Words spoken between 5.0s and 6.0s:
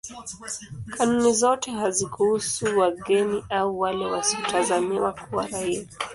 kuwa raia.